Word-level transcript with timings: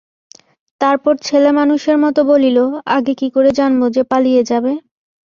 তারপর 0.81 1.13
ছেলেমানুষের 1.27 1.97
মতো 2.03 2.21
বলিল, 2.31 2.57
আগে 2.95 3.13
কী 3.15 3.27
করে 3.35 3.49
জানব 3.59 3.81
যে 3.95 4.01
পালিয়ে 4.11 4.41
যাবে? 4.43 4.73